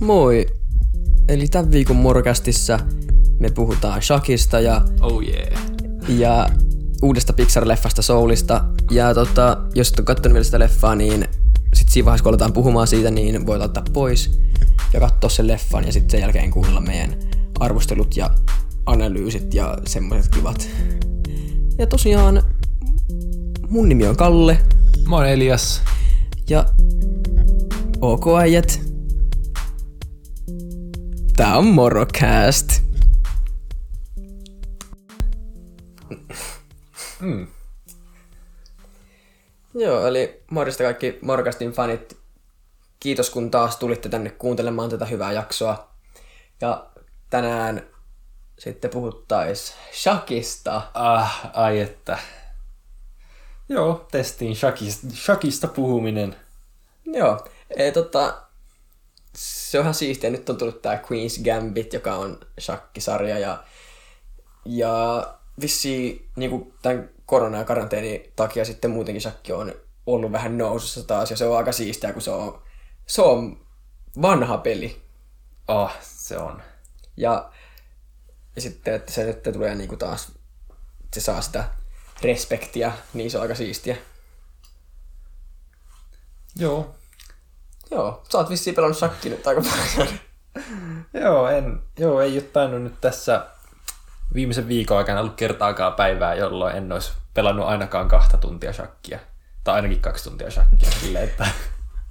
Moi! 0.00 0.46
Eli 1.28 1.48
tämän 1.48 1.72
viikon 1.72 1.96
morkastissa 1.96 2.78
me 3.38 3.50
puhutaan 3.50 4.02
Shakista 4.02 4.60
ja, 4.60 4.82
Oh 5.00 5.22
yeah. 5.22 5.62
ja 6.08 6.50
uudesta 7.02 7.32
Pixar-leffasta 7.32 8.02
Soulista. 8.02 8.64
Ja 8.90 9.14
tota, 9.14 9.56
jos 9.74 9.88
et 9.88 9.98
ole 9.98 10.04
katsonut 10.04 10.32
vielä 10.32 10.44
sitä 10.44 10.58
leffaa, 10.58 10.94
niin 10.94 11.24
sit 11.74 11.88
siinä 11.88 12.04
vaiheessa 12.04 12.22
kun 12.22 12.30
aletaan 12.30 12.52
puhumaan 12.52 12.86
siitä, 12.86 13.10
niin 13.10 13.46
voi 13.46 13.60
ottaa 13.60 13.84
pois 13.92 14.40
ja 14.92 15.00
katsoa 15.00 15.30
sen 15.30 15.46
leffan 15.46 15.86
ja 15.86 15.92
sitten 15.92 16.10
sen 16.10 16.20
jälkeen 16.20 16.50
kuunnella 16.50 16.80
meidän 16.80 17.14
arvostelut 17.60 18.16
ja 18.16 18.30
analyysit 18.86 19.54
ja 19.54 19.78
semmoiset 19.86 20.34
kivat. 20.34 20.68
Ja 21.78 21.86
tosiaan 21.86 22.42
mun 23.68 23.88
nimi 23.88 24.06
on 24.06 24.16
Kalle 24.16 24.58
Mä 25.08 25.16
oon 25.16 25.28
Elias. 25.28 25.82
ja 26.50 26.64
OK 28.00 28.24
äijät. 28.40 28.87
Tää 31.38 31.56
on 31.56 31.66
Morocast. 31.66 32.68
Mm. 37.20 37.46
Joo, 39.74 40.06
eli 40.06 40.42
morjesta 40.50 40.84
kaikki 40.84 41.18
Morcastin 41.22 41.72
fanit. 41.72 42.16
Kiitos 43.00 43.30
kun 43.30 43.50
taas 43.50 43.76
tulitte 43.76 44.08
tänne 44.08 44.30
kuuntelemaan 44.30 44.90
tätä 44.90 45.04
hyvää 45.04 45.32
jaksoa. 45.32 45.88
Ja 46.60 46.86
tänään 47.30 47.86
sitten 48.58 48.90
puhuttais 48.90 49.74
Shakista. 49.92 50.82
Ah, 50.94 51.50
ai 51.52 51.80
että. 51.80 52.18
Joo, 53.68 54.06
testiin 54.10 54.56
Shakista, 54.56 55.06
Shakista 55.14 55.68
puhuminen. 55.68 56.36
Joo, 57.06 57.46
e, 57.76 57.90
tota, 57.90 58.47
se 59.38 59.78
on 59.78 59.84
ihan 59.84 59.94
siistiä. 59.94 60.30
Nyt 60.30 60.50
on 60.50 60.56
tullut 60.56 60.82
tää 60.82 61.02
Queen's 61.02 61.44
Gambit, 61.44 61.92
joka 61.92 62.16
on 62.16 62.40
shakkisarja 62.60 63.38
ja, 63.38 63.64
ja 64.64 65.22
vissi 65.60 66.28
niinku 66.36 66.74
tämän 66.82 67.10
korona- 67.26 67.58
ja 67.58 67.64
karanteeni 67.64 68.32
takia 68.36 68.64
sitten 68.64 68.90
muutenkin 68.90 69.20
shakki 69.20 69.52
on 69.52 69.74
ollut 70.06 70.32
vähän 70.32 70.58
nousussa 70.58 71.02
taas 71.02 71.30
ja 71.30 71.36
se 71.36 71.44
on 71.44 71.56
aika 71.56 71.72
siistiä, 71.72 72.12
kun 72.12 72.22
se 72.22 72.30
on, 72.30 72.62
se 73.06 73.22
on 73.22 73.66
vanha 74.22 74.58
peli. 74.58 75.02
Ah, 75.68 75.96
se 76.02 76.38
on. 76.38 76.62
Ja, 77.16 77.52
ja 78.56 78.62
sitten, 78.62 78.94
että 78.94 79.12
se 79.12 79.24
nyt 79.24 79.42
tulee 79.42 79.74
niinku 79.74 79.96
taas, 79.96 80.32
se 81.14 81.20
saa 81.20 81.42
sitä 81.42 81.64
respektiä, 82.22 82.92
niin 83.14 83.30
se 83.30 83.38
on 83.38 83.42
aika 83.42 83.54
siistiä. 83.54 83.96
Joo. 86.56 86.97
Joo, 87.90 88.22
sä 88.32 88.38
oot 88.38 88.50
vissiin 88.50 88.76
pelannut 88.76 88.98
shakki 88.98 89.28
nyt 89.28 89.46
aika 89.46 89.60
paljon. 89.60 90.14
Joo, 91.14 91.48
en, 91.48 91.82
joo, 91.98 92.20
ei 92.20 92.32
ole 92.32 92.42
tainnut 92.42 92.82
nyt 92.82 93.00
tässä 93.00 93.46
viimeisen 94.34 94.68
viikon 94.68 94.98
aikana 94.98 95.20
ollut 95.20 95.34
kertaakaan 95.34 95.92
päivää, 95.92 96.34
jolloin 96.34 96.76
en 96.76 96.92
olisi 96.92 97.12
pelannut 97.34 97.66
ainakaan 97.66 98.08
kahta 98.08 98.36
tuntia 98.36 98.72
shakkia. 98.72 99.18
Tai 99.64 99.74
ainakin 99.74 100.00
kaksi 100.00 100.24
tuntia 100.24 100.50
shakkia. 100.50 100.90
Sille, 100.90 101.22
että 101.22 101.46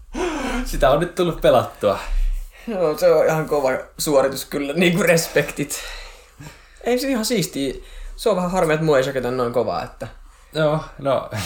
sitä 0.65 0.89
on 0.89 0.99
nyt 0.99 1.15
tullut 1.15 1.41
pelattua. 1.41 1.99
Joo, 2.67 2.97
se 2.97 3.11
on 3.13 3.25
ihan 3.25 3.45
kova 3.45 3.69
suoritus 3.97 4.45
kyllä, 4.45 4.73
niin 4.73 4.93
kuin 4.93 5.05
respektit. 5.05 5.79
Ei 6.83 6.99
se 6.99 7.07
ihan 7.07 7.25
siistiä. 7.25 7.73
Se 8.15 8.29
on 8.29 8.35
vähän 8.35 8.51
harmi, 8.51 8.73
että 8.73 8.85
mua 8.85 8.97
ei 8.97 9.03
shaketa 9.03 9.31
noin 9.31 9.53
kovaa, 9.53 9.83
että... 9.83 10.07
Joo, 10.53 10.83
no... 10.99 11.29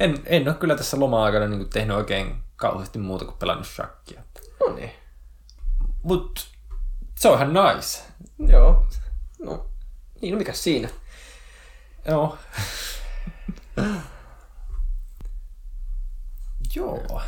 En, 0.00 0.18
en 0.26 0.48
ole 0.48 0.56
kyllä 0.56 0.76
tässä 0.76 1.00
loma-aikana 1.00 1.46
niin 1.46 1.70
tehnyt 1.70 1.96
oikein 1.96 2.36
kauheasti 2.58 2.98
muuta 2.98 3.24
kuin 3.24 3.36
pelannut 3.38 3.66
shakkia. 3.66 4.22
No 4.60 4.74
niin. 4.74 4.90
Mut 6.02 6.48
se 7.18 7.28
on 7.28 7.36
ihan 7.36 7.54
nice. 7.54 8.02
Joo. 8.38 8.86
No, 9.38 9.70
niin, 10.20 10.32
no 10.32 10.38
mikä 10.38 10.52
siinä? 10.52 10.88
Joo. 12.08 12.38
Joo. 16.74 17.22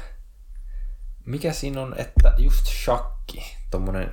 Mikä 1.26 1.52
siinä 1.52 1.82
on, 1.82 1.94
että 1.98 2.34
just 2.36 2.66
shakki, 2.66 3.56
tommonen 3.70 4.12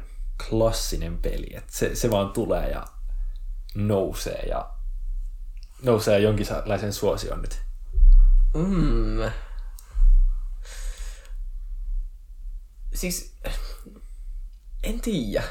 klassinen 0.49 1.17
peli, 1.17 1.47
että 1.55 1.73
se, 1.73 1.95
se 1.95 2.11
vaan 2.11 2.29
tulee 2.29 2.69
ja 2.69 2.85
nousee 3.75 4.41
ja 4.49 4.69
nousee 5.81 6.19
jonkinlaisen 6.19 6.93
suosion 6.93 7.41
nyt. 7.41 7.61
Mm. 8.53 9.31
Siis, 12.97 13.35
en 14.83 15.01
tiedä. 15.01 15.43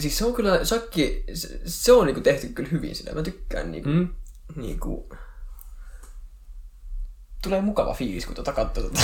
Siis 0.00 0.18
se 0.18 0.24
on 0.24 0.34
kyllä, 0.34 0.64
shakki, 0.64 1.24
se, 1.34 1.60
se 1.64 1.92
on 1.92 2.06
niinku 2.06 2.20
tehty 2.20 2.48
kyllä 2.48 2.68
hyvin 2.68 2.94
sitä. 2.96 3.14
Mä 3.14 3.22
tykkään 3.22 3.72
niinku, 3.72 3.88
Mm? 3.90 4.08
niinku... 4.56 5.08
Tulee 7.42 7.60
mukava 7.60 7.94
fiilis, 7.94 8.26
kun 8.26 8.34
tuota 8.34 8.52
katsoo 8.52 8.82
tuota, 8.82 9.00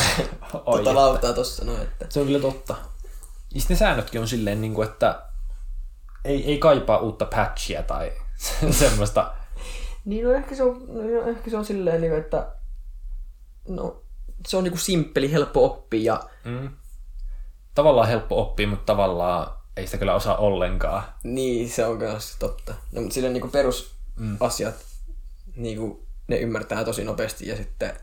Oi, 0.65 0.79
että. 0.79 0.95
lautaa 0.95 1.33
tossa 1.33 1.65
noin, 1.65 1.83
että... 1.83 2.07
Se 2.09 2.21
on 2.21 2.27
kyllä 2.27 2.41
totta. 2.41 2.77
Ja 3.55 3.61
sitten 3.61 3.75
ne 3.75 3.79
säännötkin 3.79 4.21
on 4.21 4.29
silleen, 4.29 4.61
niin 4.61 4.75
kuin, 4.75 4.89
että 4.89 5.23
ei, 6.25 6.45
ei 6.51 6.59
kaipaa 6.59 6.99
uutta 6.99 7.25
patchia 7.27 7.83
tai 7.83 8.13
semmoista. 8.81 9.35
Niin, 10.05 10.25
no 10.25 10.33
ehkä 10.33 10.57
se 10.57 10.63
on, 10.63 10.87
no, 10.89 11.29
ehkä 11.31 11.51
se 11.51 11.57
on 11.57 11.65
silleen, 11.65 12.01
niinku, 12.01 12.17
että 12.17 12.53
no, 13.69 14.04
se 14.47 14.57
on 14.57 14.65
niinku 14.65 14.79
simppeli, 14.79 15.33
helppo 15.33 15.65
oppia 15.65 16.15
ja 16.15 16.29
Mm. 16.45 16.71
Tavallaan 17.75 18.09
helppo 18.09 18.41
oppia, 18.41 18.69
mutta 18.69 18.85
tavallaan 18.85 19.57
ei 19.77 19.87
sitä 19.87 19.99
kyllä 19.99 20.15
osaa 20.15 20.37
ollenkaan. 20.37 21.05
niin, 21.23 21.71
se 21.71 21.87
on 21.87 21.99
myös 21.99 22.37
totta. 22.39 22.75
No, 22.93 23.01
mutta 23.01 23.15
silleen 23.15 23.33
niinku 23.33 23.49
perusasiat, 23.49 24.75
niinku, 25.57 26.07
ne 26.29 26.37
ymmärtää 26.37 26.85
tosi 26.85 27.05
nopeasti 27.05 27.49
ja 27.49 27.57
sitten 27.57 27.97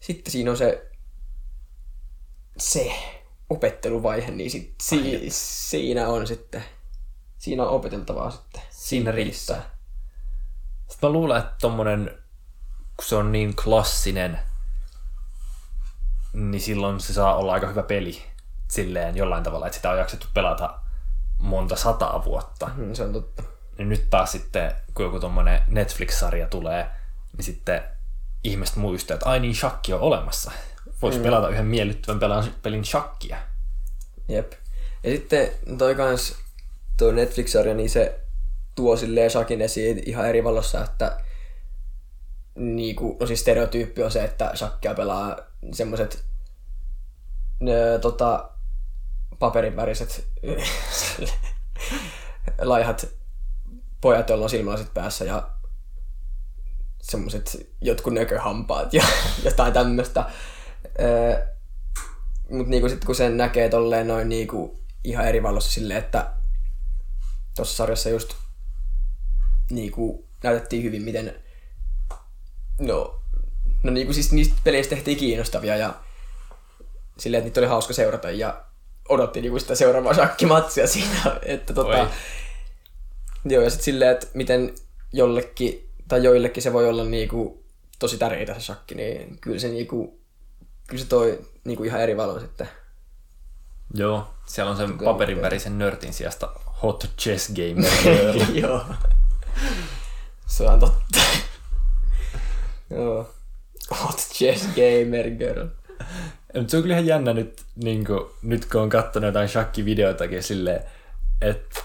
sitten 0.00 0.32
siinä 0.32 0.50
on 0.50 0.56
se 0.56 0.90
se 2.58 2.92
opetteluvaihe, 3.50 4.30
niin 4.30 4.50
sit, 4.50 4.74
si, 4.82 5.26
siinä 5.30 6.08
on 6.08 6.26
sitten 6.26 6.64
siinä 7.38 7.62
on 7.62 7.68
opeteltavaa 7.68 8.30
sitten. 8.30 8.62
Siinä 8.70 9.12
riittää. 9.12 9.78
Sitten 10.88 11.08
mä 11.08 11.12
luulen, 11.12 11.38
että 11.38 11.54
tommonen, 11.60 12.21
kun 12.96 13.06
se 13.06 13.16
on 13.16 13.32
niin 13.32 13.56
klassinen, 13.56 14.38
niin 16.32 16.60
silloin 16.60 17.00
se 17.00 17.12
saa 17.12 17.36
olla 17.36 17.52
aika 17.52 17.66
hyvä 17.66 17.82
peli. 17.82 18.22
Silleen 18.70 19.16
jollain 19.16 19.44
tavalla, 19.44 19.66
että 19.66 19.76
sitä 19.76 19.90
on 19.90 19.98
jaksettu 19.98 20.26
pelata 20.34 20.78
monta 21.38 21.76
sataa 21.76 22.24
vuotta. 22.24 22.70
Mm, 22.76 22.94
se 22.94 23.02
on 23.02 23.12
totta. 23.12 23.42
Niin 23.78 23.88
nyt 23.88 24.10
taas 24.10 24.32
sitten, 24.32 24.72
kun 24.94 25.04
joku 25.04 25.20
tommonen 25.20 25.60
Netflix-sarja 25.66 26.48
tulee, 26.48 26.90
niin 27.36 27.44
sitten 27.44 27.82
ihmiset 28.44 28.76
muistaa, 28.76 29.14
että 29.14 29.28
ai 29.28 29.40
niin, 29.40 29.54
shakki 29.54 29.92
on 29.92 30.00
olemassa. 30.00 30.52
Voisi 31.02 31.18
mm. 31.18 31.24
pelata 31.24 31.48
yhden 31.48 31.66
miellyttävän 31.66 32.20
pelan- 32.20 32.52
pelin 32.62 32.84
shakkia. 32.84 33.36
Jep. 34.28 34.52
Ja 35.02 35.10
sitten 35.10 35.50
toi 35.78 35.94
kans, 35.94 36.36
tuo 36.96 37.12
Netflix-sarja, 37.12 37.74
niin 37.74 37.90
se 37.90 38.20
tuo 38.74 38.96
silleen 38.96 39.30
Shakin 39.30 39.62
esiin 39.62 40.02
ihan 40.06 40.28
eri 40.28 40.44
valossa, 40.44 40.84
että 40.84 41.18
niinku, 42.54 43.18
siis 43.26 43.40
stereotyyppi 43.40 44.02
on 44.02 44.10
se, 44.10 44.24
että 44.24 44.52
shakkia 44.54 44.94
pelaa 44.94 45.36
semmoset 45.72 46.24
nö, 47.60 47.98
tota, 47.98 48.50
paperinväriset 49.38 50.28
laihat 52.60 53.08
pojat, 54.00 54.28
joilla 54.28 54.44
on 54.44 54.50
silmälasit 54.50 54.94
päässä 54.94 55.24
ja 55.24 55.50
semmoset 57.02 57.74
jotkut 57.80 58.14
nököhampaat 58.14 58.94
ja 58.94 59.04
jotain 59.44 59.72
tämmöstä. 59.72 60.30
Öö, 61.00 61.52
Mut 62.52 62.66
niinku 62.66 62.88
sit 62.88 63.04
kun 63.04 63.14
sen 63.14 63.36
näkee 63.36 63.68
tolleen 63.68 64.08
noin 64.08 64.28
niinku 64.28 64.78
ihan 65.04 65.26
eri 65.26 65.42
valossa 65.42 65.72
silleen, 65.72 65.98
että 65.98 66.32
tuossa 67.56 67.76
sarjassa 67.76 68.08
just 68.10 68.34
niinku 69.70 70.28
näytettiin 70.42 70.82
hyvin, 70.82 71.02
miten 71.02 71.34
no, 72.80 73.20
no 73.82 73.90
niinku 73.90 74.12
siis 74.12 74.32
niistä 74.32 74.54
peleistä 74.64 74.94
tehtiin 74.94 75.16
kiinnostavia 75.16 75.76
ja 75.76 75.94
silleen, 77.18 77.38
että 77.38 77.46
niitä 77.48 77.60
oli 77.60 77.66
hauska 77.66 77.94
seurata 77.94 78.30
ja 78.30 78.64
odotti 79.08 79.40
niinku 79.40 79.58
sitä 79.58 79.74
seuraavaa 79.74 80.14
shakkimatsia 80.14 80.86
siinä, 80.86 81.40
että 81.42 81.74
tota, 81.74 82.02
Oi. 82.02 82.08
joo 83.44 83.62
ja 83.62 83.70
sit 83.70 83.80
silleen, 83.80 84.10
että 84.10 84.26
miten 84.34 84.74
jollekin 85.12 85.88
tai 86.08 86.24
joillekin 86.24 86.62
se 86.62 86.72
voi 86.72 86.88
olla 86.88 87.04
niinku 87.04 87.64
tosi 87.98 88.18
tärkeää 88.18 88.54
se 88.54 88.60
shakki, 88.60 88.94
niin 88.94 89.38
kyllä 89.40 89.58
se 89.58 89.68
niinku 89.68 90.22
kyllä 90.86 91.02
se 91.02 91.08
toi 91.08 91.40
niinku 91.64 91.84
ihan 91.84 92.00
eri 92.00 92.16
valon 92.16 92.40
sitten. 92.40 92.68
Joo, 93.94 94.26
siellä 94.46 94.70
on 94.70 94.76
sen 94.76 94.98
paperinvärisen 94.98 95.78
nörtin 95.78 96.12
sijasta 96.12 96.52
Hot 96.82 97.10
Chess 97.18 97.48
Gamer 97.48 97.92
Girl. 98.02 98.54
Joo. 98.62 98.84
Se 100.46 100.64
on 100.64 100.80
totta. 100.80 101.20
Joo. 102.94 103.34
Hot 103.90 104.16
chess 104.16 104.66
gamer 104.66 105.30
girl. 105.30 105.66
Mutta 106.54 106.70
se 106.70 106.76
on 106.76 106.82
kyllä 106.82 106.94
ihan 106.94 107.06
jännä 107.06 107.32
nyt, 107.32 107.62
niin 107.76 108.04
kuin, 108.04 108.20
nyt 108.42 108.64
kun 108.64 108.80
on 108.80 108.88
katsonut 108.88 109.26
jotain 109.26 109.48
shakkivideoitakin 109.48 110.42
silleen, 110.42 110.84
että 111.40 111.80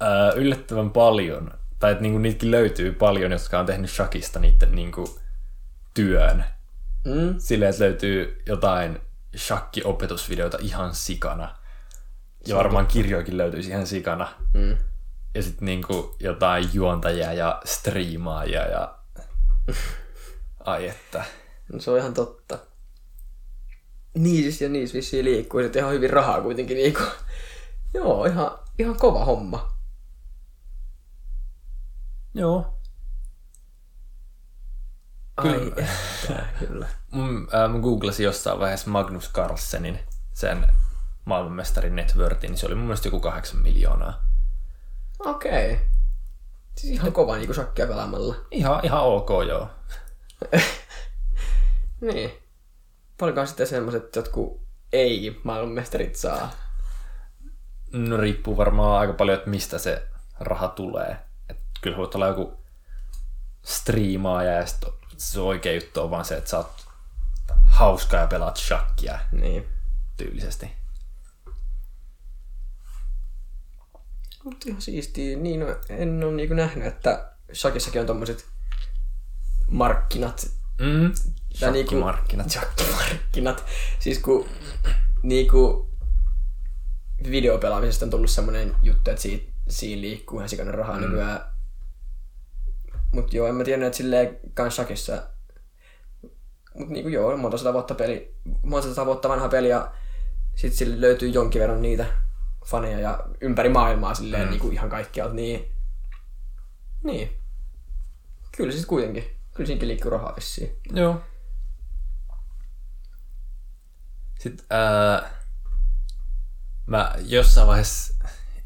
ää, 0.00 0.32
yllättävän 0.32 0.90
paljon, 0.90 1.50
tai 1.78 1.92
että 1.92 2.02
niin 2.02 2.12
kuin, 2.12 2.22
niitäkin 2.22 2.50
löytyy 2.50 2.92
paljon, 2.92 3.32
jotka 3.32 3.58
on 3.58 3.66
tehnyt 3.66 3.90
shakista 3.90 4.38
niiden 4.38 4.74
niin 4.74 4.92
kuin, 4.92 5.06
työn. 5.94 6.44
Mm. 7.04 7.34
Silleen, 7.38 7.70
että 7.70 7.84
löytyy 7.84 8.42
jotain 8.46 9.00
shakki-opetusvideoita 9.36 10.58
ihan 10.60 10.94
sikana. 10.94 11.54
Ja 12.46 12.56
varmaan 12.56 12.86
kirjoikin 12.86 13.36
löytyisi 13.36 13.70
ihan 13.70 13.86
sikana. 13.86 14.28
Mm. 14.54 14.76
Ja 15.34 15.42
sitten 15.42 15.66
niinku 15.66 16.16
jotain 16.20 16.68
juontajia 16.72 17.32
ja 17.32 17.60
striimaajia 17.64 18.66
ja... 18.66 18.94
Ai 20.68 20.88
että. 20.88 21.24
No, 21.72 21.80
se 21.80 21.90
on 21.90 21.98
ihan 21.98 22.14
totta. 22.14 22.58
Niissä 24.14 24.64
ja 24.64 24.68
niissä 24.68 24.94
vissiin 24.94 25.24
liikkuu 25.24 25.60
sitten 25.60 25.80
ihan 25.80 25.92
hyvin 25.92 26.10
rahaa 26.10 26.40
kuitenkin 26.40 26.76
niinku. 26.76 27.00
Joo, 27.94 28.24
ihan, 28.24 28.58
ihan 28.78 28.96
kova 28.96 29.24
homma. 29.24 29.72
Joo. 32.34 32.78
Ai, 35.36 35.44
Kyllä. 35.44 35.86
että, 36.22 36.46
kyllä. 36.58 36.88
Mun, 37.10 37.48
äh, 37.54 37.70
mä 37.70 37.78
googlasin 37.78 38.24
jossain 38.24 38.58
vaiheessa 38.58 38.90
Magnus 38.90 39.32
Carlsenin, 39.32 39.98
sen 40.34 40.66
maailmanmestarin 41.24 41.96
net 41.96 42.16
worthi, 42.16 42.46
niin 42.46 42.58
se 42.58 42.66
oli 42.66 42.74
mun 42.74 42.84
mielestä 42.84 43.08
joku 43.08 43.20
kahdeksan 43.20 43.60
miljoonaa. 43.60 44.22
Okei. 45.18 45.72
Okay. 45.72 45.86
Siis 46.76 46.92
ihan 46.92 47.12
kova 47.12 47.36
niinku 47.36 47.54
shakkia 47.54 47.86
pelaamalla. 47.86 48.36
Ihan, 48.50 48.80
ihan 48.84 49.02
ok, 49.02 49.28
joo. 49.48 49.68
Niin. 52.00 52.30
Paljonkaan 53.18 53.46
sitten 53.46 53.66
semmoset 53.66 54.16
jotkut 54.16 54.60
ei-maailmanmestarit 54.92 56.16
saa. 56.16 56.50
No 57.92 58.16
riippuu 58.16 58.56
varmaan 58.56 59.00
aika 59.00 59.12
paljon, 59.12 59.38
että 59.38 59.50
mistä 59.50 59.78
se 59.78 60.08
raha 60.40 60.68
tulee. 60.68 61.16
Et 61.48 61.58
kyllä 61.80 61.96
voit 61.96 62.14
olla 62.14 62.26
joku 62.26 62.64
striimaaja 63.64 64.52
ja 64.52 64.66
sit 64.66 64.78
se 65.16 65.40
oikea 65.40 65.74
juttu 65.74 66.00
on 66.00 66.10
vaan 66.10 66.24
se, 66.24 66.36
että 66.36 66.50
sä 66.50 66.56
oot 66.56 66.86
hauska 67.64 68.16
ja 68.16 68.26
pelaat 68.26 68.56
shakkia 68.56 69.18
Niin. 69.32 69.68
tyylisesti. 70.16 70.70
Mutta 74.44 74.68
ihan 74.68 74.82
siistiä. 74.82 75.36
Niin, 75.36 75.60
no, 75.60 75.66
en 75.88 76.24
ole 76.24 76.32
niinku 76.32 76.54
nähnyt, 76.54 76.86
että 76.86 77.32
shakissakin 77.54 78.00
on 78.00 78.06
tommoset 78.06 78.46
markkinat. 79.68 80.46
Mm. 80.80 81.12
Tai 81.60 81.72
niinku- 81.72 81.90
Shakkimarkkinat. 81.90 82.50
Shakkimarkkinat. 82.50 83.64
Siis 83.98 84.18
kun 84.18 84.48
niinku 85.22 85.90
videopelaamisesta 87.30 88.04
on 88.06 88.10
tullut 88.10 88.30
semmonen 88.30 88.74
juttu, 88.82 89.10
että 89.10 89.22
siitä, 89.22 89.52
siinä 89.68 90.00
liikkuu 90.02 90.38
ihan 90.38 90.48
sikana 90.48 90.72
rahaa 90.72 90.96
mm. 90.96 91.02
nykyään. 91.04 91.40
Mut 93.12 93.34
joo, 93.34 93.46
en 93.46 93.54
mä 93.54 93.64
tiennyt, 93.64 93.86
että 93.86 93.96
silleen 93.96 94.38
kans 94.54 94.76
shakissa. 94.76 95.22
Mut 96.74 96.88
niinku 96.88 97.08
joo, 97.08 97.36
monta 97.36 97.58
sata 97.58 97.72
vuotta 97.72 97.94
peli, 97.94 98.34
monta 98.62 98.88
sata 98.88 99.06
vuotta 99.06 99.28
vanha 99.28 99.48
peli 99.48 99.68
ja 99.68 99.92
sit 100.54 100.72
sille 100.72 101.00
löytyy 101.00 101.28
jonkin 101.28 101.60
verran 101.60 101.82
niitä 101.82 102.06
faneja 102.66 103.00
ja 103.00 103.26
ympäri 103.40 103.68
maailmaa 103.68 104.14
silleen 104.14 104.44
mm. 104.44 104.50
niinku 104.50 104.70
ihan 104.70 104.90
kaikkialta, 104.90 105.34
niin 105.34 105.78
niin. 107.04 107.28
Kyllä 108.56 108.72
siis 108.72 108.86
kuitenkin. 108.86 109.37
Kyllä 109.58 109.66
siinäkin 109.66 109.88
liikkuu 109.88 110.10
rahaa 110.10 110.36
vissiin. 110.36 110.76
Joo. 110.92 111.22
Sitten 114.38 114.66
ää, 114.70 115.30
mä 116.86 117.14
jossain 117.18 117.66
vaiheessa 117.66 118.14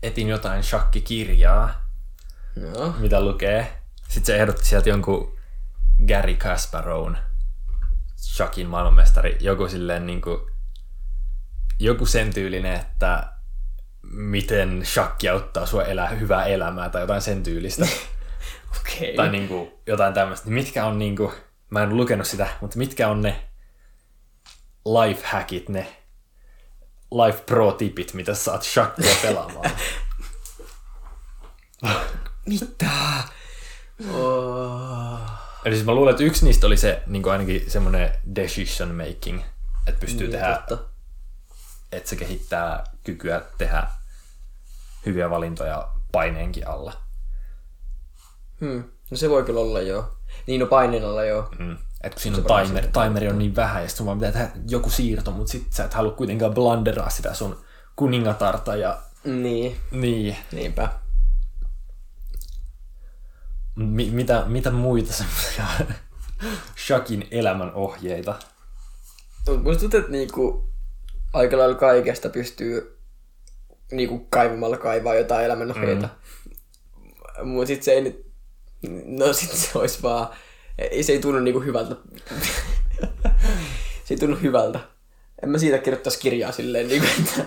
etin 0.02 0.28
jotain 0.28 0.62
shakkikirjaa, 0.62 1.88
Joo. 2.56 2.94
mitä 2.98 3.20
lukee. 3.20 3.82
Sitten 4.08 4.24
se 4.24 4.36
ehdotti 4.36 4.64
sieltä 4.64 4.88
jonkun 4.88 5.38
Gary 6.08 6.36
Kasparown, 6.36 7.16
shakin 8.16 8.68
maailmanmestari, 8.68 9.36
joku 9.40 9.68
silleen 9.68 10.06
niinku, 10.06 10.50
joku 11.78 12.06
sen 12.06 12.34
tyylinen, 12.34 12.74
että 12.74 13.32
miten 14.02 14.86
shakki 14.86 15.28
auttaa 15.28 15.66
sua 15.66 15.84
elää 15.84 16.08
hyvää 16.08 16.44
elämää 16.44 16.88
tai 16.88 17.02
jotain 17.02 17.22
sen 17.22 17.42
tyylistä. 17.42 17.86
Okei. 18.80 19.16
tai 19.16 19.28
niinku 19.30 19.80
jotain 19.86 20.14
tämmöistä. 20.14 20.50
Mitkä 20.50 20.86
on 20.86 20.98
niinku, 20.98 21.32
mä 21.70 21.82
en 21.82 21.96
lukenut 21.96 22.26
sitä, 22.26 22.48
mutta 22.60 22.78
mitkä 22.78 23.08
on 23.08 23.22
ne 23.22 23.48
life 24.84 25.26
hackit, 25.26 25.68
ne 25.68 25.96
life 27.26 27.42
pro 27.46 27.72
tipit, 27.72 28.14
mitä 28.14 28.34
saat 28.34 28.62
shakkia 28.62 29.16
pelaamaan. 29.22 29.70
Mitä? 32.46 32.90
Oh. 34.12 35.20
Eli 35.64 35.74
siis 35.74 35.86
mä 35.86 35.94
luulen, 35.94 36.10
että 36.10 36.22
yksi 36.24 36.44
niistä 36.44 36.66
oli 36.66 36.76
se 36.76 37.02
niin 37.06 37.28
ainakin 37.28 37.70
semmoinen 37.70 38.14
decision 38.36 38.94
making, 38.94 39.42
että 39.86 40.00
pystyy 40.00 40.26
Niin, 40.26 40.30
tehdä, 40.32 40.62
totta. 40.68 40.84
että 41.92 42.10
se 42.10 42.16
kehittää 42.16 42.84
kykyä 43.04 43.42
tehdä 43.58 43.86
hyviä 45.06 45.30
valintoja 45.30 45.88
paineenkin 46.12 46.68
alla. 46.68 46.92
Hmm. 48.62 48.84
No 49.10 49.16
se 49.16 49.30
voi 49.30 49.42
kyllä 49.42 49.60
olla 49.60 49.80
joo. 49.80 50.16
Niin 50.46 50.60
no 50.60 50.66
paineen 50.66 51.04
alla 51.04 51.24
joo. 51.24 51.48
Mm. 51.58 51.76
Et 52.02 52.12
kun 52.14 52.22
siinä 52.22 52.38
on 52.38 52.64
timer, 52.66 52.86
timeri 52.86 53.28
on 53.28 53.38
niin 53.38 53.56
vähän, 53.56 53.82
ja 53.82 53.88
sitten 53.88 54.06
vaan 54.06 54.18
pitää 54.18 54.32
tehdä 54.32 54.50
joku 54.68 54.90
siirto, 54.90 55.30
mutta 55.30 55.52
sit 55.52 55.72
sä 55.72 55.84
et 55.84 55.94
halua 55.94 56.12
kuitenkaan 56.12 56.54
blunderaa 56.54 57.10
sitä 57.10 57.34
sun 57.34 57.64
kuningatarta 57.96 58.76
ja 58.76 58.98
Niin, 59.24 59.76
niin. 59.90 60.36
niinpä. 60.52 60.88
Mi- 63.76 64.10
mitä, 64.10 64.42
mitä 64.46 64.70
muita 64.70 65.12
semmoisia 65.12 65.64
Shakin 66.86 67.28
elämän 67.30 67.72
ohjeita? 67.74 68.34
Mut 69.48 69.62
Musta 69.62 69.80
tuntuu, 69.80 70.00
että 70.00 70.12
niinku 70.12 70.68
aika 71.32 71.58
lailla 71.58 71.74
kaikesta 71.74 72.28
pystyy 72.28 72.98
niinku 73.92 74.26
kaivamalla 74.30 74.76
kaivaa 74.76 75.14
jotain 75.14 75.44
elämänohjeita. 75.44 76.08
Mm. 77.42 77.48
Mut 77.48 77.66
sit 77.66 77.82
se 77.82 77.92
ei 77.92 78.00
nyt... 78.00 78.31
No 79.06 79.32
sit 79.32 79.50
se 79.50 79.78
olisi 79.78 80.02
vaan... 80.02 80.28
Ei, 80.78 81.02
se 81.02 81.12
ei 81.12 81.18
tunnu 81.18 81.40
niinku 81.40 81.60
hyvältä. 81.60 81.96
se 84.04 84.14
ei 84.14 84.16
tunnu 84.16 84.36
hyvältä. 84.36 84.80
En 85.42 85.48
mä 85.48 85.58
siitä 85.58 85.78
kirjoittaisi 85.78 86.18
kirjaa 86.18 86.52
silleen 86.52 86.88
niinku, 86.88 87.08
että... 87.18 87.44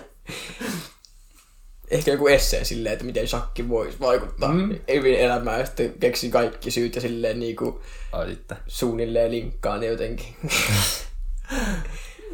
Ehkä 1.92 2.12
joku 2.12 2.28
essee 2.28 2.64
silleen, 2.64 2.94
että 2.94 3.06
miten 3.06 3.28
shakki 3.28 3.70
voisi 3.70 4.00
vaikuttaa 4.00 4.54
mm. 4.54 4.80
hyvin 4.94 5.16
elämään 5.16 5.60
ja 5.60 5.66
sitten 5.66 5.94
keksin 6.00 6.32
kaikki 6.32 6.72
syyt 6.72 6.96
ja 6.96 7.02
silleen 7.02 7.40
niinku 7.40 7.82
Ai 8.12 8.30
sitten. 8.30 8.58
suunnilleen 8.68 9.32
linkkaan 9.32 9.84
jotenkin. 9.84 10.36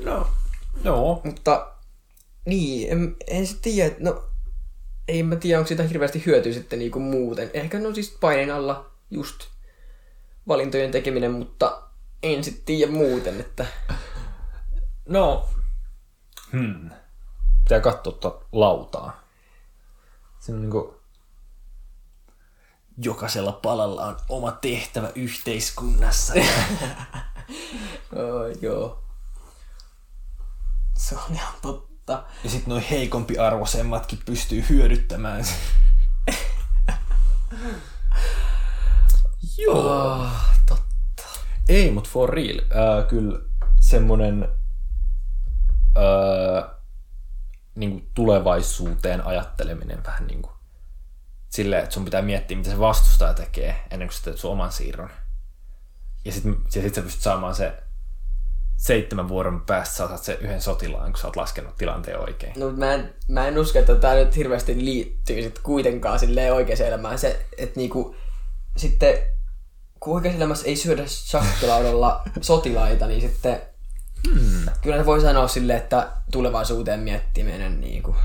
No. 0.04 0.28
Joo. 0.84 1.22
Mutta 1.24 1.72
niin, 2.46 2.92
en, 2.92 3.16
en 3.28 3.48
sitten 3.48 3.74
tiedä, 3.74 3.88
että 3.88 4.04
no 4.04 4.24
ei 5.08 5.24
mä 5.24 5.36
tiedä, 5.36 5.58
onko 5.60 5.68
siitä 5.68 5.84
hirveästi 5.84 6.24
hyötyä 6.26 6.54
sitten 6.54 6.80
niinku 6.80 7.00
muuten. 7.00 7.52
Ehkä 7.54 7.80
no 7.80 7.94
siis 7.94 8.18
paineen 8.22 8.52
alla 8.52 8.91
just 9.12 9.40
valintojen 10.48 10.92
tekeminen, 10.92 11.32
mutta 11.32 11.82
en 12.24 12.44
sitten 12.44 12.66
tiedä 12.66 12.92
muuten, 12.92 13.40
että 13.40 13.66
No. 15.12 15.50
Hmm. 16.52 16.90
Pitää 17.64 17.80
katsoa 17.80 18.14
tuota 18.14 18.46
lautaa. 18.52 19.24
Siinä 20.40 20.56
on 20.56 20.62
niinku... 20.62 21.02
Jokaisella 22.98 23.52
palalla 23.52 24.06
on 24.06 24.18
oma 24.30 24.52
tehtävä 24.52 25.12
yhteiskunnassa. 25.16 26.34
oh, 28.16 28.62
joo. 28.62 29.04
Se 30.98 31.16
on 31.16 31.34
ihan 31.34 31.54
totta. 31.62 32.24
ja 32.44 32.50
sitten 32.50 32.70
noin 32.70 32.84
heikompi 32.84 33.38
arvoisemmatkin 33.38 34.20
pystyy 34.26 34.66
hyödyttämään 34.70 35.46
sen. 35.46 35.58
Joo. 39.62 40.22
Oh, 40.22 40.28
totta. 40.66 41.24
Ei, 41.70 41.92
mutta 41.92 42.10
for 42.14 42.30
real. 42.30 42.60
Äh, 42.60 43.08
kyllä 43.08 43.40
semmonen 43.80 44.48
äh, 45.98 46.70
niinku 47.76 48.08
tulevaisuuteen 48.14 49.26
ajatteleminen 49.26 50.04
vähän 50.04 50.28
niinku 50.28 50.52
silleen, 51.50 51.84
että 51.84 51.94
sun 51.94 52.06
pitää 52.06 52.22
miettiä, 52.22 52.58
mitä 52.58 52.70
se 52.70 52.80
vastustaja 52.80 53.34
tekee 53.34 53.84
ennen 53.92 54.08
kuin 54.08 54.16
sä 54.16 54.24
teet 54.24 54.38
sun 54.38 54.52
oman 54.52 54.72
siirron. 54.72 55.10
Ja 56.26 56.32
sitten 56.32 56.58
ja 56.76 56.82
sit 56.82 56.96
sä 56.96 57.02
pystyt 57.02 57.22
saamaan 57.22 57.56
se 57.56 57.74
seitsemän 58.78 59.28
vuoden 59.28 59.62
päästä 59.62 59.96
sä 59.96 60.08
saat 60.08 60.24
se 60.24 60.38
yhden 60.42 60.62
sotilaan, 60.62 61.12
kun 61.12 61.22
sä 61.22 61.28
oot 61.28 61.36
laskenut 61.36 61.76
tilanteen 61.76 62.20
oikein. 62.20 62.54
No, 62.58 62.72
mä 62.72 62.94
en, 62.94 63.14
mä 63.28 63.48
en 63.48 63.58
usko, 63.58 63.80
että 63.80 63.96
tää 63.96 64.16
nyt 64.16 64.36
hirveästi 64.36 64.86
liittyy 64.86 65.42
sit 65.42 65.60
kuitenkaan 65.60 66.20
silleen 66.20 66.54
oikeaan 66.54 66.88
elämään. 66.88 67.20
Se, 67.20 67.46
että 67.58 67.80
niinku, 67.80 68.16
sitten 68.78 69.14
kun 70.02 70.16
oikeassa 70.16 70.38
elämässä 70.38 70.68
ei 70.68 70.76
syödä 70.76 71.04
shakkilaudalla 71.08 72.22
sotilaita, 72.42 73.08
niin 73.08 73.22
sitten 73.22 73.62
Hmm. 74.30 74.66
Kyllä 74.82 74.98
ne 74.98 75.06
voi 75.06 75.22
sanoa 75.22 75.48
sille, 75.48 75.76
että 75.76 76.12
tulevaisuuteen 76.32 77.00
miettiminen 77.00 77.82
niin 77.82 78.04
kuin, 78.04 78.18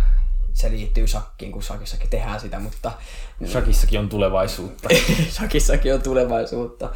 se 0.53 0.71
liittyy 0.71 1.07
shakkiin, 1.07 1.53
kun 1.53 1.63
shakissakin 1.63 2.11
tehdään 2.11 2.41
sitä, 2.41 2.59
mutta... 2.59 2.93
Shakissakin 3.47 4.01
on 4.01 4.09
tulevaisuutta. 4.09 4.89
shakissakin 5.37 5.95
on 5.95 6.03
tulevaisuutta. 6.03 6.91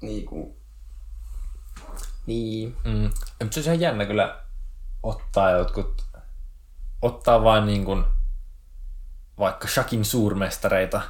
Niin 0.00 0.26
kuin... 0.26 0.56
Niin. 2.26 2.76
Mm. 2.84 3.10
Mutta 3.42 3.54
se 3.54 3.60
on 3.60 3.64
ihan 3.64 3.80
jännä 3.80 4.06
kyllä 4.06 4.40
ottaa 5.02 5.50
jotkut... 5.50 6.04
Ottaa 7.02 7.44
vain 7.44 7.66
niin 7.66 7.84
kuin 7.84 8.04
vaikka 9.38 9.68
shakin 9.68 10.04
suurmestareita 10.04 11.00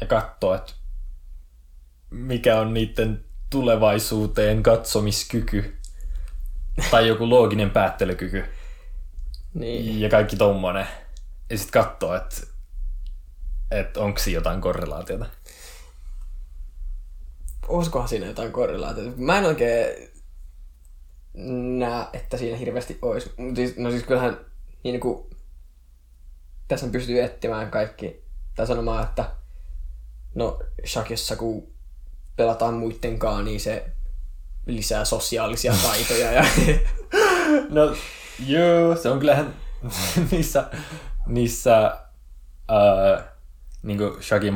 ja 0.00 0.06
katsoa, 0.06 0.56
että 0.56 0.72
mikä 2.10 2.60
on 2.60 2.74
niiden 2.74 3.24
tulevaisuuteen 3.50 4.62
katsomiskyky 4.62 5.76
tai 6.90 7.08
joku 7.08 7.30
looginen 7.30 7.70
päättelykyky 7.70 8.44
niin. 9.54 10.00
ja 10.00 10.08
kaikki 10.08 10.36
tommonen. 10.36 10.86
Ja 11.50 11.58
sitten 11.58 11.82
katsoa, 11.82 12.16
että 12.16 12.36
et 13.70 13.96
onko 13.96 14.18
siinä 14.18 14.38
jotain 14.38 14.60
korrelaatiota. 14.60 15.26
Olisikohan 17.68 18.08
siinä 18.08 18.26
jotain 18.26 18.52
korrelaatiota? 18.52 19.16
Mä 19.16 19.38
en 19.38 19.44
oikein 19.44 20.10
näe, 21.78 22.06
että 22.12 22.36
siinä 22.36 22.56
hirveästi 22.56 22.98
olisi. 23.02 23.32
No 23.76 23.90
siis 23.90 24.02
kyllähän 24.02 24.40
niin 24.82 25.00
kuin, 25.00 25.30
tässä 26.68 26.86
pystyy 26.86 27.22
etsimään 27.22 27.70
kaikki, 27.70 28.22
tai 28.54 28.66
sanomaan, 28.66 29.04
että 29.04 29.30
no 30.34 30.60
Shakissa 30.86 31.36
kun 31.36 31.75
pelataan 32.36 32.74
muittenkaan, 32.74 33.44
niin 33.44 33.60
se 33.60 33.84
lisää 34.66 35.04
sosiaalisia 35.04 35.74
taitoja. 35.86 36.32
Ja... 36.32 36.44
no 37.68 37.96
joo, 38.46 38.96
se 38.96 39.08
on 39.10 39.18
kyllähän 39.18 39.54
niissä, 40.30 40.64
niissä 41.26 41.98
uh, 42.70 43.22
niin 43.82 43.98
kuin 43.98 44.22
Shakin 44.22 44.54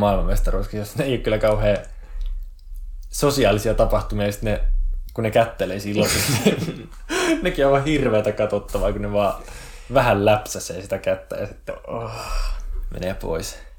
jos 0.72 0.96
ne 0.96 1.04
ei 1.04 1.12
ole 1.12 1.18
kyllä 1.18 1.38
kauhean 1.38 1.78
sosiaalisia 3.10 3.75
tapahtumia, 3.75 4.26
ja 4.26 4.32
ne, 4.42 4.60
kun 5.14 5.25
ne 5.25 5.30
kättelee 5.30 5.80
silloin, 5.80 6.10
ne, 6.44 6.56
nekin 7.42 7.66
on 7.66 7.72
vaan 7.72 7.84
hirveätä 7.84 8.32
katsottavaa, 8.32 8.92
kun 8.92 9.02
ne 9.02 9.12
vaan 9.12 9.42
vähän 9.94 10.25
läpsäsee 10.25 10.82
sitä 10.82 10.99
kättä 10.99 11.37
ja 11.37 11.46
sitten 11.46 11.75
oh, 11.87 12.12
menee 12.90 13.14
pois. 13.14 13.69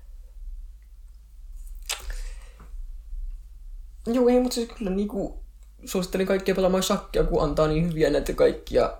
Joo, 4.08 4.30
ei, 4.30 4.40
mutta 4.40 4.56
siis 4.56 4.70
kyllä 4.78 4.92
niinku 4.92 5.44
suosittelin 5.86 6.28
kaikkia 6.28 6.56
pelaamaan 6.56 6.84
shakkia, 6.84 7.24
kun 7.24 7.44
antaa 7.44 7.68
niin 7.68 7.88
hyviä 7.88 8.10
näitä 8.10 8.34
kaikkia 8.34 8.94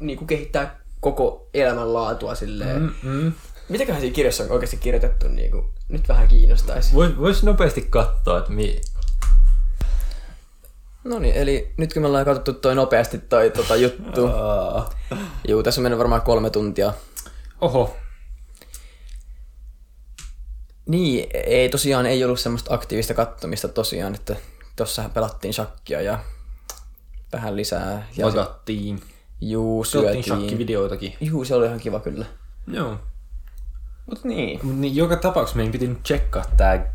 niinku 0.00 0.24
kehittää 0.26 0.80
koko 1.00 1.48
elämänlaatua 1.54 2.34
silleen. 2.34 2.82
Mm, 2.82 2.92
mm. 3.02 3.32
Mitäköhän 3.68 4.00
siinä 4.00 4.14
kirjassa 4.14 4.44
on 4.44 4.50
oikeasti 4.50 4.76
kirjoitettu, 4.76 5.28
niinku, 5.28 5.64
nyt 5.88 6.08
vähän 6.08 6.28
kiinnostaisi. 6.28 6.94
Vois, 6.94 7.18
vois 7.18 7.42
nopeasti 7.42 7.86
katsoa, 7.90 8.38
että 8.38 8.52
mi... 8.52 8.80
No 11.04 11.18
niin, 11.18 11.34
eli 11.34 11.74
nyt 11.76 11.92
kun 11.92 12.02
me 12.02 12.08
ollaan 12.08 12.24
katsottu 12.24 12.52
toi 12.52 12.74
nopeasti 12.74 13.18
toi 13.18 13.50
tota, 13.50 13.76
juttu. 13.76 14.30
Juu, 15.48 15.62
tässä 15.62 15.80
on 15.80 15.82
mennyt 15.82 15.98
varmaan 15.98 16.22
kolme 16.22 16.50
tuntia. 16.50 16.92
Oho. 17.60 17.96
Niin, 20.86 21.28
ei 21.34 21.68
tosiaan 21.68 22.06
ei 22.06 22.24
ollut 22.24 22.40
semmoista 22.40 22.74
aktiivista 22.74 23.14
kattomista 23.14 23.68
tosiaan, 23.68 24.14
että 24.14 24.36
tossahan 24.76 25.10
pelattiin 25.10 25.54
shakkia 25.54 26.00
ja 26.00 26.18
vähän 27.32 27.56
lisää. 27.56 28.08
Ja 28.16 28.26
Magattiin. 28.26 29.02
Juu, 29.40 29.84
syötiin. 29.84 30.24
shakkivideoitakin. 30.24 31.14
Juu, 31.20 31.44
se 31.44 31.54
oli 31.54 31.66
ihan 31.66 31.80
kiva 31.80 32.00
kyllä. 32.00 32.26
Joo. 32.66 32.98
Mut 34.06 34.24
niin. 34.24 34.60
Mut 34.62 34.78
niin 34.78 34.96
joka 34.96 35.16
tapauksessa 35.16 35.56
meidän 35.56 35.72
piti 35.72 35.86
nyt 35.86 36.02
tsekkaa 36.02 36.44
tää 36.56 36.94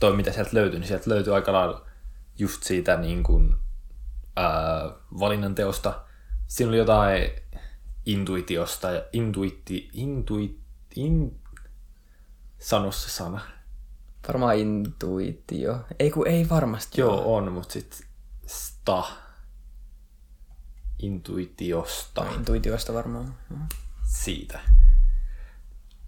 toi 0.00 0.16
mitä 0.16 0.32
sieltä 0.32 0.50
löytyi, 0.52 0.80
niin 0.80 0.88
sieltä 0.88 1.10
löytyi 1.10 1.32
aika 1.32 1.52
lailla 1.52 1.86
just 2.38 2.62
siitä 2.62 2.96
niin 2.96 3.22
kuin, 3.22 3.54
ää, 4.36 4.90
valinnan 5.20 5.54
teosta. 5.54 6.00
Siinä 6.46 6.68
oli 6.68 6.78
jotain 6.78 7.30
intuitiosta 8.06 8.90
ja 8.90 9.02
intuitti, 9.12 9.90
intuit, 9.92 10.58
in, 10.96 11.39
sano 12.60 12.92
se 12.92 13.10
sana. 13.10 13.40
Varmaan 14.28 14.56
intuitio. 14.56 15.84
Ei 15.98 16.10
kun 16.10 16.26
ei 16.26 16.48
varmasti. 16.48 17.00
Joo, 17.00 17.14
ole. 17.14 17.36
on, 17.36 17.52
mutta 17.52 17.72
sitten 17.72 18.06
sta. 18.46 19.04
Intuitiosta. 20.98 22.24
No, 22.24 22.34
intuitiosta 22.34 22.94
varmaan. 22.94 23.34
Siitä. 24.04 24.60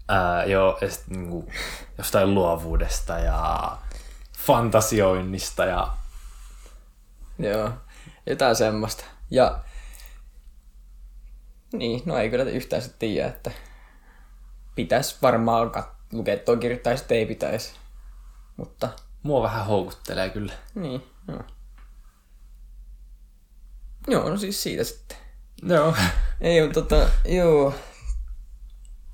Ää, 0.09 0.45
joo, 0.45 0.79
ja 0.81 0.91
sitten 0.91 1.19
niinku, 1.19 1.53
jostain 1.99 2.35
luovuudesta 2.35 3.19
ja 3.19 3.79
fantasioinnista 4.39 5.65
ja... 5.65 5.97
Joo, 7.39 7.71
jotain 8.27 8.57
semmoista. 8.57 9.05
Ja 9.31 9.65
niin, 11.73 12.03
no 12.07 12.17
ei 12.19 12.31
kyllä 12.31 12.45
yhtään 12.45 12.83
sitten 12.83 12.99
tiedä, 12.99 13.29
että 13.29 13.51
pitäisi 14.75 15.17
varmaan 15.23 15.71
kat- 15.71 16.02
tai 16.83 16.99
sitten 16.99 17.19
ei 17.19 17.27
pitäisi. 17.27 17.73
Mutta... 18.57 18.89
Mua 19.23 19.43
vähän 19.43 19.67
houkuttelee 19.67 20.31
kyllä. 20.31 20.53
Niin, 20.75 21.03
joo. 21.29 21.43
Joo, 24.09 24.31
no 24.31 24.37
siis 24.37 24.63
siitä 24.63 24.85
sitten. 24.85 25.17
Joo. 25.63 25.95
ei, 26.41 26.63
mutta 26.63 26.83
tota, 26.83 27.09
joo. 27.25 27.75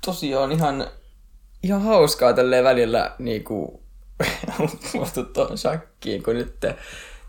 Tosiaan 0.05 0.51
ihan, 0.51 0.87
ihan 1.63 1.81
hauskaa 1.81 2.33
tälleen 2.33 2.63
välillä 2.63 3.15
niinku 3.19 3.83
puhuttu 4.91 5.23
tuon 5.23 5.57
shakkiin, 5.57 6.23
kun 6.23 6.35
nyt, 6.35 6.55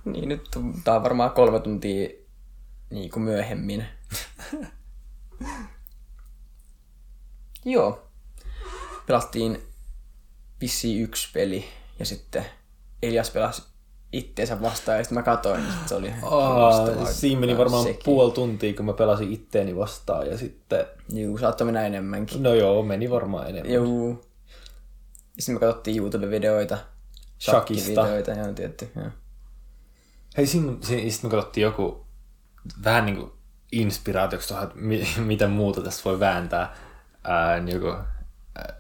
niin 0.05 0.29
nyt 0.29 0.49
tää 0.85 0.95
on 0.95 1.03
varmaan 1.03 1.31
kolme 1.31 1.61
tuntia 1.61 2.09
niinku 2.91 3.21
myöhemmin. 3.21 3.85
Joo. 7.65 8.10
Pelattiin 9.07 9.63
vissi 10.61 11.01
yksi 11.01 11.29
peli 11.35 11.65
ja 11.99 12.05
sitten 12.05 12.45
Elias 13.03 13.31
pelasi 13.31 13.63
itteensä 14.13 14.63
vastaan 14.63 14.99
ja 14.99 15.05
sitten 15.05 15.19
mä 15.19 15.23
katsoin, 15.23 15.61
että 15.61 15.89
se 15.89 15.95
oli 15.95 16.13
Aa, 16.23 17.07
Siinä 17.13 17.41
meni 17.41 17.59
varmaan 17.59 17.85
sekin. 17.85 18.05
puoli 18.05 18.33
tuntia, 18.33 18.75
kun 18.75 18.85
mä 18.85 18.93
pelasin 18.93 19.33
itteeni 19.33 19.77
vastaan 19.77 20.27
ja 20.27 20.39
sitten... 20.39 20.87
Juu, 21.13 21.39
saattoi 21.39 21.65
mennä 21.65 21.87
enemmänkin. 21.87 22.43
No 22.43 22.55
joo, 22.55 22.83
meni 22.83 23.11
varmaan 23.11 23.49
enemmän. 23.49 23.75
Juu. 23.75 24.25
Ja 25.37 25.43
sitten 25.43 25.55
me 25.55 25.61
katsottiin 25.61 25.97
YouTube-videoita. 26.03 26.79
Shakista. 27.39 28.03
Videoita, 28.03 28.31
joo, 28.31 28.53
tietty. 28.53 28.91
Joo. 28.97 29.09
Hei, 30.37 30.47
siinä, 30.47 30.73
sitten 30.83 31.19
me 31.23 31.31
katsottiin 31.31 31.63
joku 31.63 32.07
vähän 32.85 33.07
niin 33.07 33.17
kuin 33.17 33.33
inspiraatioksi 33.73 34.49
tuohon, 34.49 34.67
että 34.67 34.79
mi, 34.79 35.09
mitä 35.27 35.49
muuta 35.49 35.81
tässä 35.81 36.05
voi 36.05 36.21
vääntää. 36.21 36.77
Ää, 37.25 37.61
niin 37.61 37.75
joku, 37.75 37.89
ää, 37.89 38.77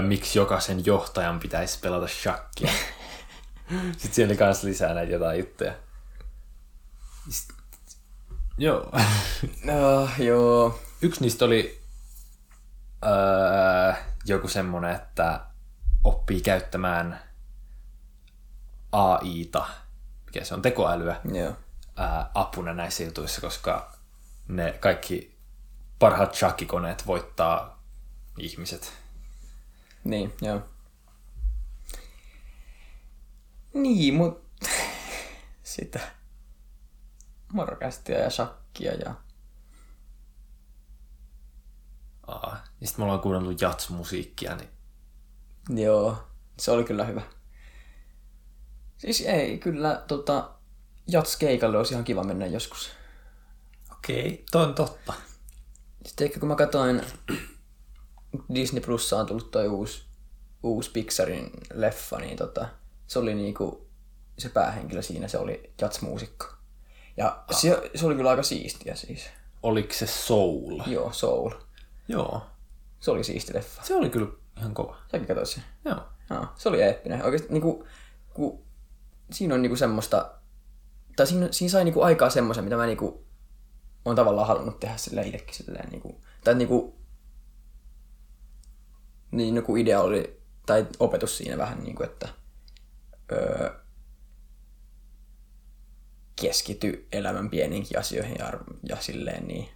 miksi 0.00 0.38
jokaisen 0.38 0.86
johtajan 0.86 1.40
pitäisi 1.40 1.78
pelata 1.80 2.08
shakkia. 2.08 2.72
Sitten 3.92 4.12
siellä 4.12 4.32
oli 4.32 4.44
myös 4.44 4.62
lisää 4.62 4.94
näitä 4.94 5.12
jotain 5.12 5.38
juttuja. 5.38 5.72
Sitten, 7.28 7.56
joo. 8.58 8.92
no, 9.64 10.08
joo. 10.18 10.80
Yksi 11.02 11.20
niistä 11.20 11.44
oli 11.44 11.80
ää, 13.02 13.96
joku 14.26 14.48
semmonen, 14.48 14.94
että 14.94 15.40
oppii 16.04 16.40
käyttämään 16.40 17.20
AIta, 18.92 19.66
mikä 20.26 20.44
se 20.44 20.54
on, 20.54 20.62
tekoälyä. 20.62 21.20
Joo 21.32 21.56
ää, 21.98 22.30
apuna 22.34 22.74
näissä 22.74 23.02
jutuissa, 23.04 23.40
koska 23.40 23.92
ne 24.48 24.72
kaikki 24.80 25.38
parhaat 25.98 26.34
shakikoneet 26.34 27.06
voittaa 27.06 27.82
ihmiset. 28.38 28.92
Niin, 30.04 30.32
joo. 30.42 30.60
Niin, 33.74 34.14
mutta 34.14 34.68
sitä 35.62 36.00
morkastia 37.52 38.18
ja 38.18 38.30
shakkia 38.30 38.94
ja... 38.94 39.14
Aa, 42.26 42.64
ja 42.80 42.86
sitten 42.86 43.00
me 43.00 43.04
ollaan 43.04 43.20
kuunnellut 43.20 43.60
jats-musiikkia, 43.60 44.56
niin... 44.56 44.70
Joo, 45.82 46.28
se 46.58 46.70
oli 46.70 46.84
kyllä 46.84 47.04
hyvä. 47.04 47.22
Siis 48.98 49.20
ei, 49.20 49.58
kyllä 49.58 50.04
tota, 50.08 50.50
jatskeikalle 51.06 51.78
olisi 51.78 51.94
ihan 51.94 52.04
kiva 52.04 52.24
mennä 52.24 52.46
joskus. 52.46 52.90
Okei, 53.92 54.44
toi 54.50 54.64
on 54.64 54.74
totta. 54.74 55.12
Sitten 56.06 56.24
ehkä 56.24 56.40
kun 56.40 56.48
mä 56.48 56.56
katsoin, 56.56 57.02
Disney 58.54 58.80
Plussa 58.80 59.18
on 59.18 59.26
tullut 59.26 59.50
toi 59.50 59.68
uusi, 59.68 60.02
uusi 60.62 60.90
Pixarin 60.90 61.50
leffa, 61.74 62.18
niin 62.18 62.36
tota, 62.36 62.68
se 63.06 63.18
oli 63.18 63.34
niinku, 63.34 63.88
se 64.38 64.48
päähenkilö 64.48 65.02
siinä, 65.02 65.28
se 65.28 65.38
oli 65.38 65.72
jatsmuusikko. 65.80 66.46
Ja 67.16 67.44
se, 67.50 67.90
se 67.94 68.06
oli 68.06 68.14
kyllä 68.14 68.30
aika 68.30 68.42
siistiä 68.42 68.94
siis. 68.94 69.30
Oliko 69.62 69.92
se 69.92 70.06
Soul? 70.06 70.80
Joo, 70.86 71.12
Soul. 71.12 71.50
Joo. 72.08 72.42
Se 73.00 73.10
oli 73.10 73.24
siisti 73.24 73.54
leffa. 73.54 73.82
Se 73.82 73.94
oli 73.94 74.10
kyllä 74.10 74.28
ihan 74.58 74.74
kova. 74.74 74.96
Säkin 75.10 75.26
katsoit 75.26 75.48
sen. 75.48 75.64
Joo. 75.84 76.00
Joo, 76.30 76.46
se 76.56 76.68
oli 76.68 76.82
eeppinen. 76.82 77.24
Oikeasti 77.24 77.52
niinku, 77.52 77.86
ku, 78.34 78.66
siinä 79.32 79.54
on 79.54 79.62
niinku 79.62 79.76
semmoista, 79.76 80.34
tai 81.16 81.26
siinä, 81.26 81.48
siinä 81.50 81.70
sai 81.70 81.84
niinku 81.84 82.02
aikaa 82.02 82.30
semmoisen, 82.30 82.64
mitä 82.64 82.76
mä 82.76 82.86
niinku 82.86 83.26
on 84.04 84.16
tavallaan 84.16 84.46
halunnut 84.46 84.80
tehdä 84.80 84.96
silleen 84.96 85.26
itsekin 85.26 85.54
silleen 85.54 85.88
niinku, 85.88 86.20
tai 86.44 86.54
niinku, 86.54 86.97
niin 89.30 89.56
joku 89.56 89.76
idea 89.76 90.00
oli, 90.00 90.40
tai 90.66 90.86
opetus 90.98 91.38
siinä 91.38 91.58
vähän 91.58 91.84
niinku, 91.84 92.02
että 92.02 92.28
öö, 93.32 93.70
keskity 96.40 97.08
elämän 97.12 97.50
pieniinkin 97.50 97.98
asioihin 97.98 98.36
ja, 98.38 98.52
ja 98.88 98.96
silleen 99.00 99.46
niin, 99.46 99.68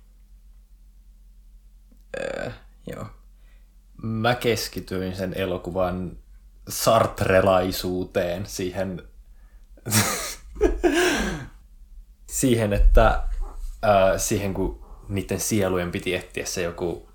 öö, 2.20 2.50
joo, 2.86 3.06
Mä 4.02 4.34
keskityin 4.34 5.16
sen 5.16 5.34
elokuvan 5.34 6.18
sartrelaisuuteen, 6.68 8.46
siihen, 8.46 9.02
siihen 12.40 12.72
että 12.72 13.06
äh, 13.84 14.20
siihen 14.20 14.54
kun 14.54 14.84
niiden 15.08 15.40
sielujen 15.40 15.92
piti 15.92 16.14
etsiä 16.14 16.46
se 16.46 16.62
joku 16.62 17.11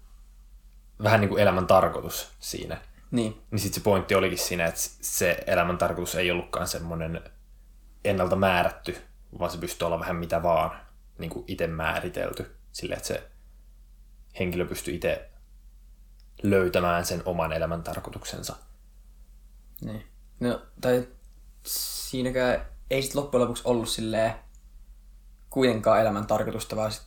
vähän 1.03 1.21
niin 1.21 1.29
kuin 1.29 1.41
elämän 1.41 1.67
tarkoitus 1.67 2.31
siinä. 2.39 2.81
niin, 3.11 3.41
Niin 3.51 3.59
sitten 3.59 3.81
se 3.81 3.83
pointti 3.83 4.15
olikin 4.15 4.37
siinä, 4.37 4.65
että 4.65 4.81
se 5.01 5.43
elämän 5.47 5.77
tarkoitus 5.77 6.15
ei 6.15 6.31
ollutkaan 6.31 6.67
semmoinen 6.67 7.21
ennalta 8.05 8.35
määrätty, 8.35 8.97
vaan 9.39 9.51
se 9.51 9.57
pystyy 9.57 9.85
olla 9.85 9.99
vähän 9.99 10.15
mitä 10.15 10.43
vaan 10.43 10.71
niin 11.17 11.29
kuin 11.29 11.45
itse 11.47 11.67
määritelty. 11.67 12.55
Silleen, 12.71 12.97
että 12.97 13.07
se 13.07 13.31
henkilö 14.39 14.65
pystyy 14.65 14.95
itse 14.95 15.29
löytämään 16.43 17.05
sen 17.05 17.21
oman 17.25 17.53
elämän 17.53 17.83
tarkoituksensa. 17.83 18.55
Niin. 19.81 20.03
No, 20.39 20.61
tai 20.81 21.07
siinäkään 21.65 22.65
ei 22.89 23.01
sit 23.01 23.15
loppujen 23.15 23.41
lopuksi 23.41 23.63
ollut 23.65 23.89
silleen 23.89 24.33
kuitenkaan 25.49 26.01
elämän 26.01 26.27
tarkoitusta, 26.27 26.75
vaan 26.75 26.91
sit, 26.91 27.03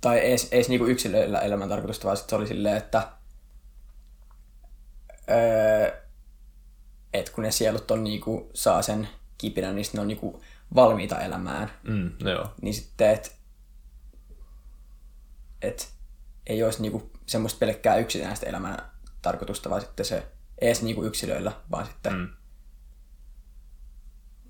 tai 0.00 0.18
ees 0.50 0.68
niinku 0.68 0.86
yksilöillä 0.86 1.40
elämän 1.40 1.68
tarkoitusta, 1.68 2.04
vaan 2.06 2.16
sit 2.16 2.28
se 2.28 2.36
oli 2.36 2.46
silleen, 2.46 2.76
että 2.76 3.08
öö, 5.30 6.00
et 7.12 7.30
kun 7.30 7.44
ne 7.44 7.50
sielut 7.50 7.90
on 7.90 8.04
niinku, 8.04 8.50
saa 8.54 8.82
sen 8.82 9.08
kipinän, 9.38 9.76
niin 9.76 9.86
ne 9.92 10.00
on 10.00 10.08
niinku 10.08 10.42
valmiita 10.74 11.20
elämään. 11.20 11.70
Mm, 11.82 12.12
joo. 12.28 12.54
Niin 12.62 12.74
sitten, 12.74 13.10
että 13.10 13.30
et 15.62 15.92
ei 16.46 16.62
olisi 16.62 16.82
niinku 16.82 17.10
semmoista 17.26 17.58
pelkkää 17.58 17.96
yksinäistä 17.96 18.46
elämän 18.46 18.78
tarkoitusta, 19.22 19.70
vaan 19.70 19.80
sitten 19.80 20.06
se 20.06 20.26
ees 20.60 20.82
niinku 20.82 21.04
yksilöillä, 21.04 21.52
vaan 21.70 21.86
sitten 21.86 22.12
Mm. 22.12 22.28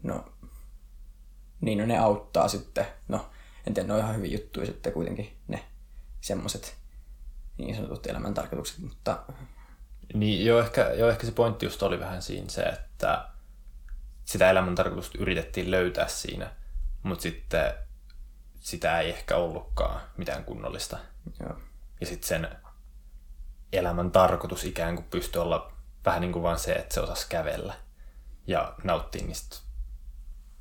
no, 0.02 0.32
niin 1.60 1.78
no 1.78 1.86
ne 1.86 1.98
auttaa 1.98 2.48
sitten. 2.48 2.86
No, 3.08 3.30
en 3.66 3.74
tiedä, 3.74 3.86
ne 3.86 3.94
on 3.94 4.00
ihan 4.00 4.16
hyviä 4.16 4.32
juttuja 4.38 4.66
sitten 4.66 4.92
kuitenkin 4.92 5.36
ne 5.48 5.64
semmoset 6.20 6.76
niin 7.58 7.74
sanotut 7.74 8.06
elämän 8.06 8.34
tarkoitukset, 8.34 8.78
mutta 8.78 9.24
Niin 10.14 10.46
joo 10.46 10.60
ehkä, 10.60 10.92
joo, 10.92 11.10
ehkä 11.10 11.26
se 11.26 11.32
pointti 11.32 11.66
just 11.66 11.82
oli 11.82 12.00
vähän 12.00 12.22
siinä 12.22 12.48
se, 12.48 12.62
että 12.62 13.28
sitä 14.24 14.50
elämän 14.50 14.74
tarkoitusta 14.74 15.18
yritettiin 15.18 15.70
löytää 15.70 16.08
siinä, 16.08 16.50
mutta 17.02 17.22
sitten 17.22 17.72
sitä 18.60 19.00
ei 19.00 19.10
ehkä 19.10 19.36
ollutkaan 19.36 20.00
mitään 20.16 20.44
kunnollista. 20.44 20.98
joo, 21.40 21.56
Ja 22.00 22.06
sitten 22.06 22.28
sen 22.28 22.48
elämän 23.72 24.10
tarkoitus 24.10 24.64
ikään 24.64 24.94
kuin 24.94 25.06
pystyi 25.10 25.42
olla 25.42 25.72
vähän 26.04 26.20
niin 26.20 26.32
kuin 26.32 26.42
vaan 26.42 26.58
se, 26.58 26.72
että 26.72 26.94
se 26.94 27.00
osasi 27.00 27.26
kävellä 27.28 27.74
ja 28.46 28.74
nauttia 28.84 29.26
niistä 29.26 29.56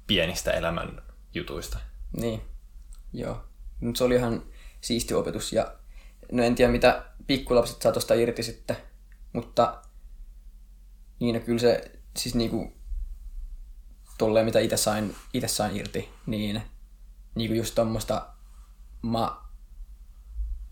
pienistä 0.08 0.52
elämän 0.52 1.02
jutuista. 1.34 1.80
niin, 2.18 2.42
joo. 3.14 3.44
Mutta 3.80 3.98
se 3.98 4.04
oli 4.04 4.16
ihan 4.16 4.44
siisti 4.82 5.14
opetus 5.14 5.54
ja 5.54 5.76
no 6.32 6.44
en 6.44 6.56
tiedä 6.56 6.72
mitä 6.72 7.06
pikkulapset 7.28 7.82
saa 7.82 7.92
tosta 7.92 8.14
irti 8.14 8.44
sitten, 8.44 8.78
mutta 9.34 9.82
niin 11.20 11.36
no 11.36 11.42
kyllä 11.42 11.60
se 11.60 11.92
siis 12.18 12.36
niinku 12.36 12.74
tolleen 14.18 14.46
mitä 14.46 14.60
itse 14.60 14.78
sain, 14.78 15.16
itse 15.34 15.48
sain 15.48 15.76
irti, 15.76 16.10
niin 16.26 16.62
niinku 17.36 17.56
just 17.56 17.76
tommosta 17.76 18.34
mä 19.02 19.38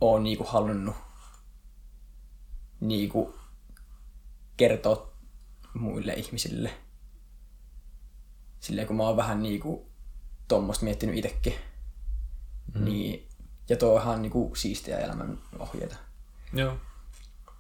oon 0.02 0.24
niinku 0.24 0.44
halunnut 0.44 0.96
niinku 2.80 3.36
kertoa 4.58 5.14
muille 5.74 6.14
ihmisille. 6.14 6.74
Silleen 8.60 8.88
kun 8.88 8.96
mä 8.96 9.04
oon 9.04 9.18
vähän 9.18 9.44
niinku 9.44 9.92
tommosta 10.48 10.84
miettinyt 10.84 11.18
itekin. 11.18 11.54
Mm. 12.74 12.86
Niin, 12.86 13.30
ja 13.70 13.78
tuo 13.78 13.96
on 13.96 14.02
ihan 14.02 14.22
niinku 14.22 14.56
siistiä 14.56 14.98
elämän 14.98 15.40
ohjeita. 15.60 15.96
Joo. 16.54 16.78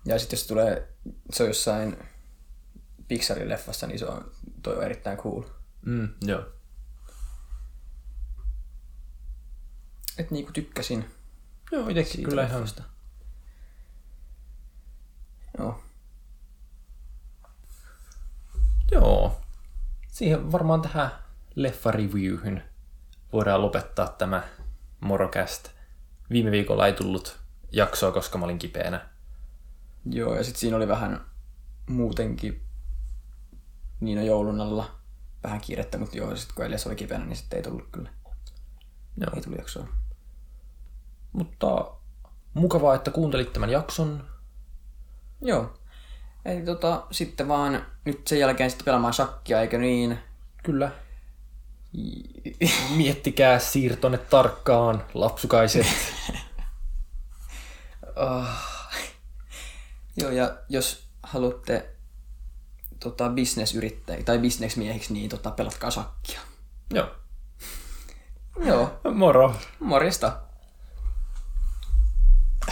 Ja 0.05 0.19
sitten 0.19 0.37
jos 0.37 0.47
tulee, 0.47 0.93
se 1.31 1.43
on 1.43 1.49
jossain 1.49 1.97
Pixarin 3.07 3.49
leffassa, 3.49 3.87
niin 3.87 3.99
se 3.99 4.05
on, 4.05 4.31
toi 4.63 4.77
on 4.77 4.83
erittäin 4.83 5.17
cool. 5.17 5.43
Mm, 5.85 6.09
joo. 6.21 6.45
Et 10.17 10.31
niinku 10.31 10.51
tykkäsin. 10.51 11.11
Joo, 11.71 11.89
itsekin 11.89 12.25
kyllä 12.25 12.43
ihan 12.43 12.61
leffasta. 12.61 12.83
Joo. 15.57 15.83
Joo. 18.91 19.41
Siihen 20.07 20.51
varmaan 20.51 20.81
tähän 20.81 21.11
leffa-reviewhyn 21.55 22.61
voidaan 23.33 23.61
lopettaa 23.61 24.07
tämä 24.07 24.43
Morocast. 24.99 25.69
Viime 26.29 26.51
viikolla 26.51 26.87
ei 26.87 26.93
tullut 26.93 27.39
jaksoa, 27.71 28.11
koska 28.11 28.37
mä 28.37 28.45
olin 28.45 28.59
kipeänä. 28.59 29.09
Joo, 30.11 30.35
ja 30.35 30.43
sitten 30.43 30.59
siinä 30.59 30.77
oli 30.77 30.87
vähän 30.87 31.25
muutenkin 31.89 32.67
niin 33.99 34.19
on 34.19 34.25
joulun 34.25 34.61
alla 34.61 34.95
vähän 35.43 35.61
kiirettä, 35.61 35.97
mutta 35.97 36.17
joo, 36.17 36.35
sitten 36.35 36.55
kun 36.55 36.65
Elias 36.65 36.87
oli 36.87 36.95
kipeänä, 36.95 37.25
niin 37.25 37.35
sitten 37.35 37.57
ei 37.57 37.63
tullut 37.63 37.87
kyllä. 37.91 38.09
Joo. 39.17 39.31
Ei 39.35 39.41
tullut 39.41 39.59
jaksoa. 39.59 39.87
Mutta 41.31 41.91
mukavaa, 42.53 42.95
että 42.95 43.11
kuuntelit 43.11 43.53
tämän 43.53 43.69
jakson. 43.69 44.23
Joo. 45.41 45.79
Eli 46.45 46.61
tota, 46.61 47.07
sitten 47.11 47.47
vaan 47.47 47.85
nyt 48.05 48.27
sen 48.27 48.39
jälkeen 48.39 48.69
sitten 48.69 48.85
pelaamaan 48.85 49.13
shakkia, 49.13 49.61
eikö 49.61 49.77
niin? 49.77 50.19
Kyllä. 50.63 50.91
Miettikää 52.97 53.59
siirtonne 53.59 54.17
tarkkaan, 54.17 55.03
lapsukaiset. 55.13 55.87
Oh. 58.15 58.47
Joo, 60.17 60.31
ja 60.31 60.57
jos 60.69 61.07
haluatte 61.23 61.89
tota, 62.99 63.29
bisnesyrittäjä 63.29 64.23
tai 64.23 64.39
bisnesmiehiksi, 64.39 65.13
niin 65.13 65.29
tota, 65.29 65.51
pelatkaa 65.51 65.91
shakkia. 65.91 66.39
Joo. 66.93 67.11
Joo, 68.65 68.99
Moro. 69.13 69.55
morjesta. 69.79 70.46